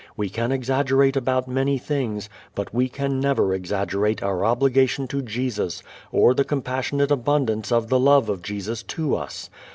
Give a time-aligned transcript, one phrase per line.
[0.17, 5.83] We can exaggerate about many things; but we can never exaggerate our obligation to Jesus,
[6.11, 9.51] or the compassionate abundance of the love of Jesus to us.